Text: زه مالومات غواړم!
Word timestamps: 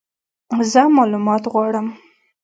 زه 0.71 0.81
مالومات 0.97 1.43
غواړم! 1.53 1.87